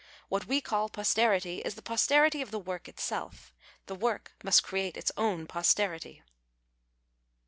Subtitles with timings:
[0.29, 3.53] What we call j)ostcrity is the j)ostcrity of the work itself.
[3.85, 6.23] The work must create its own posterity.''